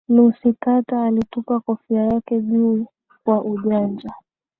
lucy 0.09 0.53
carter 0.53 0.97
alitupa 0.99 1.59
kofia 1.59 2.01
yake 2.05 2.39
juu 2.41 2.85
kwa 3.23 3.43
ujanja 3.43 4.13